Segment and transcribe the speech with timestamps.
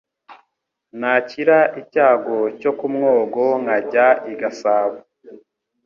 [0.99, 4.97] Nakira icyago cyo ku mwogo Nkajya i Gasabo